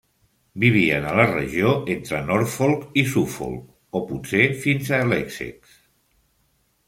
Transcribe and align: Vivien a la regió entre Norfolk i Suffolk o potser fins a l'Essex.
Vivien 0.61 1.03
a 1.07 1.09
la 1.17 1.25
regió 1.31 1.73
entre 1.95 2.21
Norfolk 2.29 2.97
i 3.03 3.03
Suffolk 3.11 3.99
o 3.99 4.03
potser 4.13 4.47
fins 4.63 4.89
a 4.97 5.03
l'Essex. 5.11 5.77